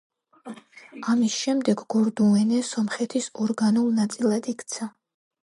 [1.13, 4.91] ამის შემდეგ გორდუენე სომხეთის ორგანულ ნაწილად იქცა.